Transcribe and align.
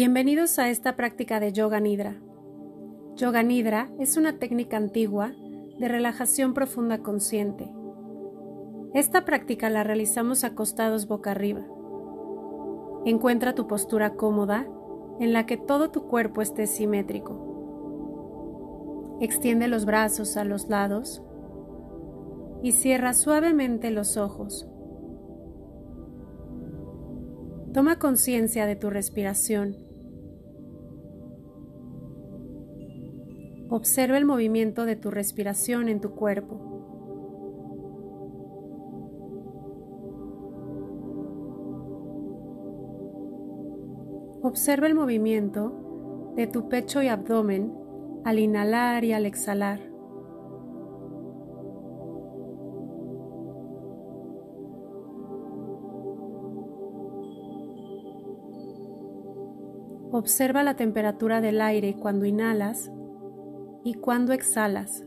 Bienvenidos 0.00 0.60
a 0.60 0.68
esta 0.68 0.94
práctica 0.94 1.40
de 1.40 1.52
Yoga 1.52 1.80
Nidra. 1.80 2.14
Yoga 3.16 3.42
Nidra 3.42 3.90
es 3.98 4.16
una 4.16 4.38
técnica 4.38 4.76
antigua 4.76 5.32
de 5.80 5.88
relajación 5.88 6.54
profunda 6.54 6.98
consciente. 6.98 7.68
Esta 8.94 9.24
práctica 9.24 9.68
la 9.70 9.82
realizamos 9.82 10.44
acostados 10.44 11.08
boca 11.08 11.32
arriba. 11.32 11.66
Encuentra 13.06 13.56
tu 13.56 13.66
postura 13.66 14.14
cómoda 14.14 14.68
en 15.18 15.32
la 15.32 15.46
que 15.46 15.56
todo 15.56 15.90
tu 15.90 16.06
cuerpo 16.06 16.42
esté 16.42 16.68
simétrico. 16.68 17.42
Extiende 19.20 19.66
los 19.66 19.84
brazos 19.84 20.36
a 20.36 20.44
los 20.44 20.68
lados 20.68 21.24
y 22.62 22.70
cierra 22.70 23.14
suavemente 23.14 23.90
los 23.90 24.16
ojos. 24.16 24.68
Toma 27.74 27.98
conciencia 27.98 28.64
de 28.64 28.76
tu 28.76 28.90
respiración 28.90 29.87
Observa 33.78 34.18
el 34.18 34.24
movimiento 34.24 34.86
de 34.86 34.96
tu 34.96 35.08
respiración 35.08 35.88
en 35.88 36.00
tu 36.00 36.10
cuerpo. 36.10 36.56
Observa 44.42 44.88
el 44.88 44.96
movimiento 44.96 46.32
de 46.34 46.48
tu 46.48 46.68
pecho 46.68 47.02
y 47.02 47.06
abdomen 47.06 47.72
al 48.24 48.40
inhalar 48.40 49.04
y 49.04 49.12
al 49.12 49.26
exhalar. 49.26 49.78
Observa 60.10 60.64
la 60.64 60.74
temperatura 60.74 61.40
del 61.40 61.60
aire 61.60 61.94
cuando 61.94 62.24
inhalas 62.26 62.90
y 63.88 63.94
cuando 63.94 64.34
exhalas. 64.34 65.02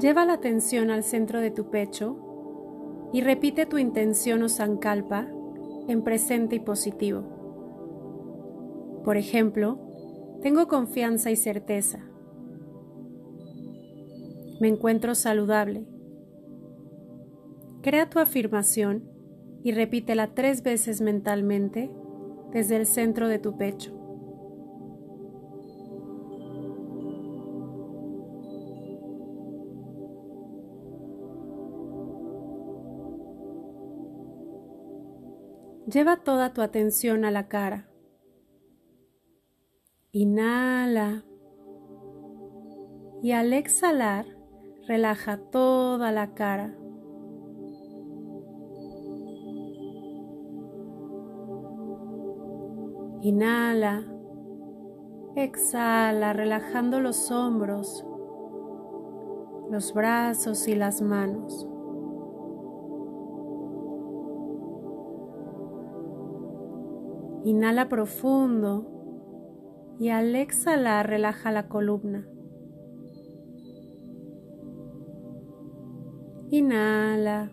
Lleva 0.00 0.24
la 0.24 0.32
atención 0.32 0.90
al 0.90 1.02
centro 1.02 1.42
de 1.42 1.50
tu 1.50 1.68
pecho 1.68 2.16
y 3.12 3.20
repite 3.20 3.66
tu 3.66 3.76
intención 3.76 4.42
o 4.42 4.48
sankalpa 4.48 5.28
en 5.88 6.02
presente 6.02 6.56
y 6.56 6.60
positivo. 6.60 7.22
Por 9.04 9.18
ejemplo, 9.18 9.78
tengo 10.40 10.68
confianza 10.68 11.30
y 11.30 11.36
certeza. 11.36 11.98
Me 14.58 14.68
encuentro 14.68 15.14
saludable. 15.14 15.99
Crea 17.82 18.10
tu 18.10 18.18
afirmación 18.18 19.08
y 19.64 19.72
repítela 19.72 20.34
tres 20.34 20.62
veces 20.62 21.00
mentalmente 21.00 21.90
desde 22.52 22.76
el 22.76 22.86
centro 22.86 23.28
de 23.28 23.38
tu 23.38 23.56
pecho. 23.56 23.96
Lleva 35.86 36.18
toda 36.18 36.52
tu 36.52 36.62
atención 36.62 37.24
a 37.24 37.30
la 37.30 37.48
cara. 37.48 37.88
Inhala. 40.12 41.24
Y 43.22 43.32
al 43.32 43.52
exhalar, 43.52 44.26
relaja 44.86 45.38
toda 45.38 46.12
la 46.12 46.34
cara. 46.34 46.76
Inhala, 53.22 54.02
exhala, 55.36 56.32
relajando 56.32 57.00
los 57.00 57.30
hombros, 57.30 58.06
los 59.70 59.92
brazos 59.92 60.66
y 60.68 60.74
las 60.74 61.02
manos. 61.02 61.68
Inhala 67.44 67.90
profundo 67.90 68.86
y 69.98 70.08
al 70.08 70.34
exhalar 70.34 71.06
relaja 71.06 71.52
la 71.52 71.68
columna. 71.68 72.26
Inhala, 76.48 77.50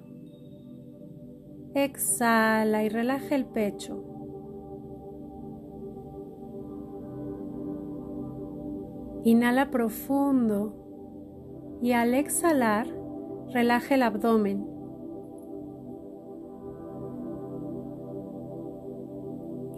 exhala 1.73 2.83
y 2.85 2.89
relaja 2.89 3.35
el 3.35 3.45
pecho. 3.45 4.06
Inhala 9.27 9.71
profundo 9.71 10.73
y 11.81 11.91
al 11.91 12.13
exhalar 12.13 12.87
relaja 13.53 13.95
el 13.95 14.03
abdomen. 14.03 14.65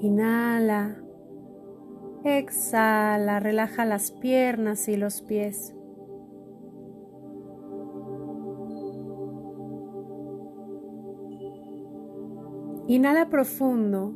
Inhala, 0.01 1.01
exhala, 2.23 3.39
relaja 3.39 3.85
las 3.85 4.11
piernas 4.11 4.87
y 4.87 4.97
los 4.97 5.23
pies. 5.23 5.73
Inhala 12.85 13.31
profundo 13.31 14.13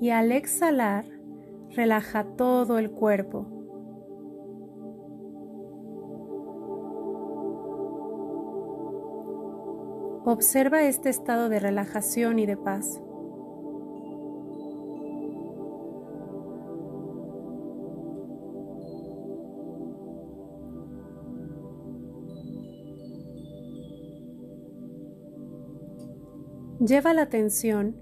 y 0.00 0.10
al 0.10 0.32
exhalar 0.32 1.04
relaja 1.70 2.24
todo 2.36 2.80
el 2.80 2.90
cuerpo. 2.90 3.57
Observa 10.30 10.82
este 10.82 11.08
estado 11.08 11.48
de 11.48 11.58
relajación 11.58 12.38
y 12.38 12.44
de 12.44 12.58
paz. 12.58 13.00
Lleva 26.78 27.14
la 27.14 27.22
atención 27.22 27.96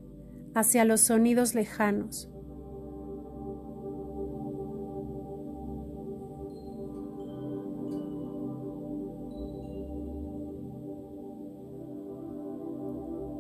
hacia 0.57 0.85
los 0.85 1.03
sonidos 1.03 1.55
lejanos. 1.55 2.29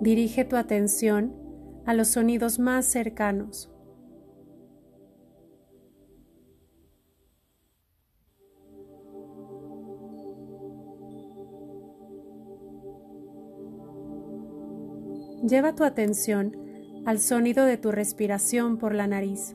Dirige 0.01 0.45
tu 0.45 0.57
atención 0.57 1.35
a 1.87 1.95
los 1.95 2.09
sonidos 2.09 2.59
más 2.59 2.85
cercanos. 2.85 3.71
Lleva 15.49 15.75
tu 15.75 15.85
atención 15.85 16.57
al 17.07 17.19
sonido 17.21 17.65
de 17.65 17.77
tu 17.77 17.93
respiración 17.93 18.79
por 18.79 18.95
la 18.95 19.07
nariz. 19.07 19.55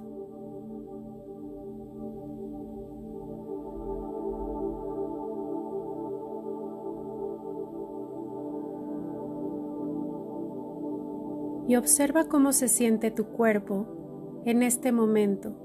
Y 11.72 11.78
observa 11.78 12.26
cómo 12.26 12.52
se 12.52 12.68
siente 12.68 13.12
tu 13.12 13.28
cuerpo 13.28 14.42
en 14.44 14.62
este 14.62 14.92
momento. 14.92 15.56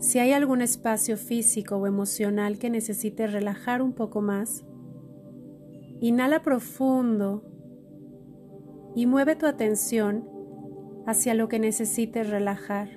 Si 0.00 0.18
hay 0.18 0.32
algún 0.32 0.60
espacio 0.60 1.16
físico 1.16 1.76
o 1.76 1.86
emocional 1.86 2.58
que 2.58 2.68
necesites 2.68 3.32
relajar 3.32 3.80
un 3.80 3.94
poco 3.94 4.20
más, 4.20 4.66
inhala 6.00 6.42
profundo 6.42 7.42
y 8.94 9.06
mueve 9.06 9.34
tu 9.34 9.46
atención 9.46 10.28
hacia 11.06 11.32
lo 11.32 11.48
que 11.48 11.60
necesites 11.60 12.28
relajar. 12.28 12.90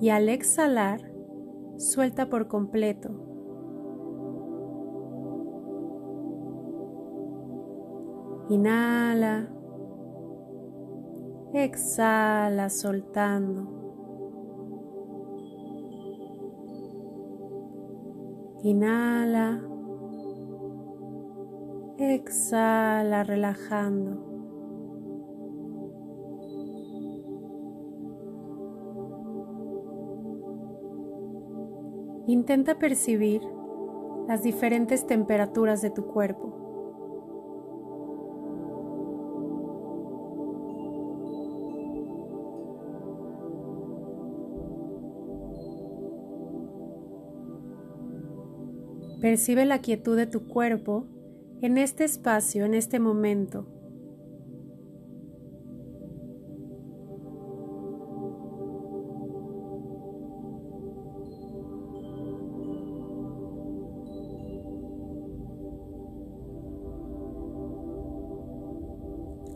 Y 0.00 0.10
al 0.10 0.28
exhalar, 0.28 1.12
suelta 1.76 2.30
por 2.30 2.46
completo 2.46 3.29
Inhala. 8.50 9.46
Exhala 11.54 12.68
soltando. 12.68 13.62
Inhala. 18.64 19.60
Exhala 21.96 23.22
relajando. 23.22 24.30
Intenta 32.26 32.80
percibir 32.80 33.42
las 34.26 34.42
diferentes 34.42 35.06
temperaturas 35.06 35.82
de 35.82 35.90
tu 35.90 36.06
cuerpo. 36.06 36.69
Percibe 49.20 49.66
la 49.66 49.80
quietud 49.80 50.16
de 50.16 50.26
tu 50.26 50.48
cuerpo 50.48 51.06
en 51.60 51.76
este 51.76 52.04
espacio, 52.04 52.64
en 52.64 52.72
este 52.72 52.98
momento. 52.98 53.66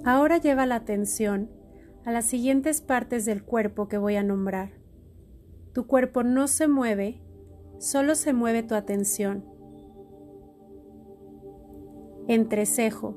Ahora 0.04 0.36
lleva 0.36 0.66
la 0.66 0.74
atención 0.74 1.48
a 2.04 2.12
las 2.12 2.26
siguientes 2.26 2.82
partes 2.82 3.24
del 3.24 3.42
cuerpo 3.42 3.88
que 3.88 3.96
voy 3.96 4.16
a 4.16 4.22
nombrar. 4.22 4.72
Tu 5.72 5.86
cuerpo 5.86 6.22
no 6.22 6.46
se 6.48 6.68
mueve, 6.68 7.22
solo 7.78 8.14
se 8.14 8.34
mueve 8.34 8.62
tu 8.62 8.74
atención. 8.74 9.53
Entrecejo. 12.28 13.14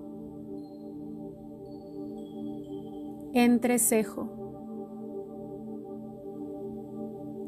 Entrecejo. 3.33 4.29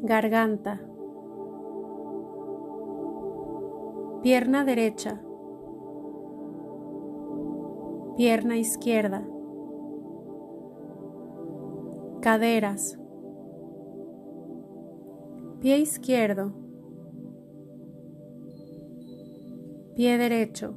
Garganta. 0.02 0.80
Pierna 4.22 4.64
derecha 4.64 5.20
pierna 8.20 8.58
izquierda, 8.58 9.26
caderas, 12.20 12.98
pie 15.60 15.78
izquierdo, 15.78 16.52
pie 19.96 20.18
derecho, 20.18 20.74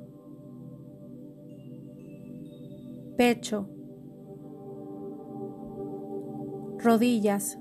pecho, 3.18 3.68
rodillas, 6.80 7.60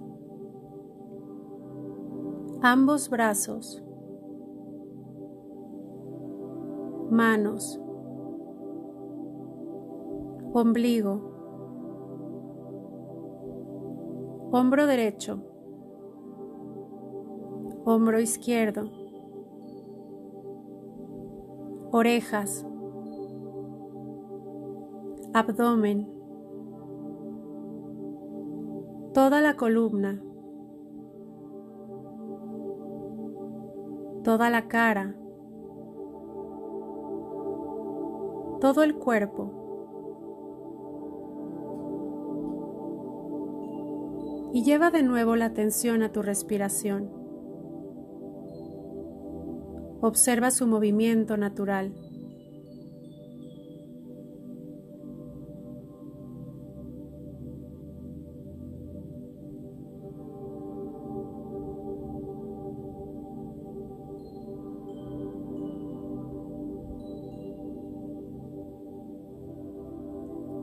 ambos 2.62 3.10
brazos, 3.10 3.82
manos, 7.10 7.78
ombligo, 10.54 11.20
hombro 14.52 14.86
derecho, 14.86 15.42
hombro 17.84 18.20
izquierdo, 18.20 18.90
orejas, 21.90 22.66
abdomen, 25.34 26.08
toda 29.14 29.40
la 29.40 29.56
columna, 29.56 30.22
toda 34.24 34.50
la 34.50 34.68
cara, 34.68 35.16
todo 38.60 38.82
el 38.82 38.94
cuerpo. 38.94 39.62
y 44.52 44.64
lleva 44.64 44.90
de 44.90 45.02
nuevo 45.02 45.34
la 45.34 45.46
atención 45.46 46.02
a 46.02 46.12
tu 46.12 46.20
respiración. 46.20 47.10
Observa 50.02 50.50
su 50.50 50.66
movimiento 50.66 51.36
natural. 51.36 51.94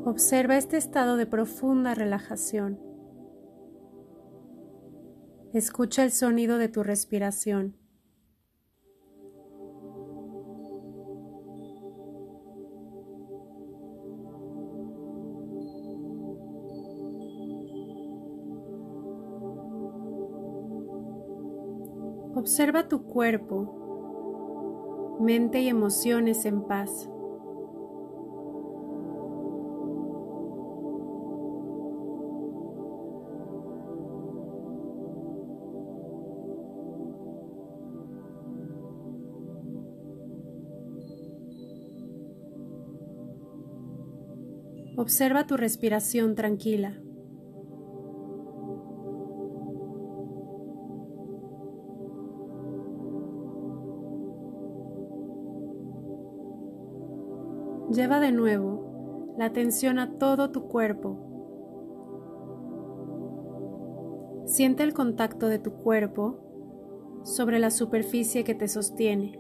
Observa 0.10 0.58
este 0.58 0.76
estado 0.76 1.16
de 1.18 1.28
profunda 1.28 1.94
relajación. 1.94 2.80
Escucha 5.54 6.04
el 6.04 6.12
sonido 6.12 6.58
de 6.58 6.68
tu 6.68 6.82
respiración. 6.82 7.78
Observa 22.34 22.88
tu 22.88 23.04
cuerpo, 23.04 25.20
mente 25.22 25.62
y 25.62 25.68
emociones 25.68 26.46
en 26.46 26.64
paz. 26.64 27.08
Observa 45.00 45.48
tu 45.48 45.56
respiración 45.56 46.36
tranquila. 46.36 46.92
Lleva 57.94 58.20
de 58.20 58.34
nuevo 58.34 59.36
la 59.38 59.46
atención 59.46 60.00
a 60.00 60.18
todo 60.18 60.52
tu 60.52 60.68
cuerpo. 60.68 61.16
Siente 64.48 64.84
el 64.84 64.94
contacto 64.94 65.48
de 65.48 65.60
tu 65.60 65.72
cuerpo 65.76 67.22
sobre 67.24 67.60
la 67.60 67.72
superficie 67.72 68.44
que 68.44 68.54
te 68.54 68.68
sostiene. 68.68 69.39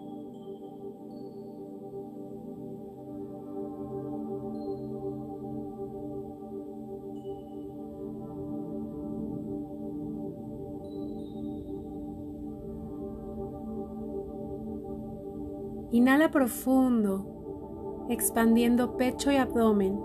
Inhala 15.92 16.30
profundo, 16.30 18.06
expandiendo 18.10 18.96
pecho 18.96 19.32
y 19.32 19.38
abdomen. 19.38 20.00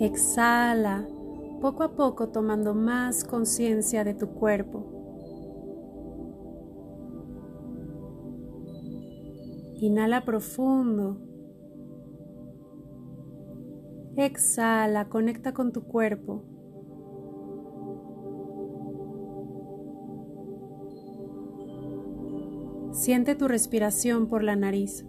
Exhala, 0.00 1.06
poco 1.60 1.82
a 1.82 1.94
poco 1.94 2.30
tomando 2.30 2.74
más 2.74 3.24
conciencia 3.24 4.04
de 4.04 4.14
tu 4.14 4.28
cuerpo. 4.28 4.86
Inhala 9.82 10.24
profundo. 10.24 11.18
Exhala, 14.16 15.08
conecta 15.08 15.52
con 15.52 15.72
tu 15.72 15.82
cuerpo. 15.84 16.51
Siente 22.92 23.34
tu 23.34 23.48
respiración 23.48 24.28
por 24.28 24.44
la 24.44 24.54
nariz. 24.54 25.06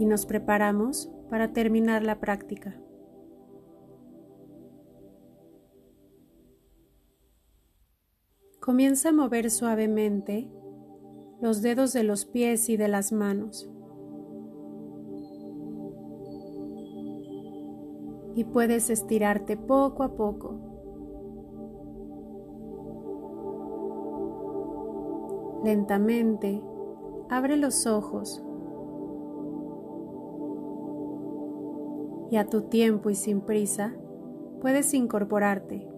Y 0.00 0.06
nos 0.06 0.26
preparamos 0.26 1.08
para 1.30 1.52
terminar 1.52 2.02
la 2.02 2.18
práctica. 2.18 2.76
Comienza 8.60 9.10
a 9.10 9.12
mover 9.12 9.52
suavemente 9.52 10.50
los 11.40 11.62
dedos 11.62 11.92
de 11.92 12.02
los 12.02 12.24
pies 12.24 12.68
y 12.68 12.76
de 12.76 12.88
las 12.88 13.12
manos. 13.12 13.70
Y 18.34 18.42
puedes 18.44 18.90
estirarte 18.90 19.56
poco 19.56 20.02
a 20.02 20.16
poco. 20.16 20.73
Lentamente, 25.64 26.62
abre 27.30 27.56
los 27.56 27.86
ojos 27.86 28.44
y 32.30 32.36
a 32.36 32.46
tu 32.46 32.68
tiempo 32.68 33.08
y 33.08 33.14
sin 33.14 33.40
prisa 33.40 33.96
puedes 34.60 34.92
incorporarte. 34.92 35.88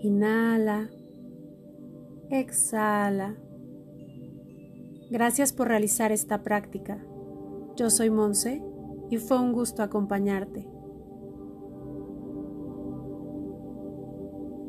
Inhala, 0.00 0.90
exhala. 2.30 3.36
Gracias 5.10 5.52
por 5.52 5.68
realizar 5.68 6.10
esta 6.10 6.42
práctica. 6.42 7.04
Yo 7.76 7.88
soy 7.88 8.10
Monse 8.10 8.64
y 9.10 9.18
fue 9.18 9.38
un 9.38 9.52
gusto 9.52 9.84
acompañarte. 9.84 10.79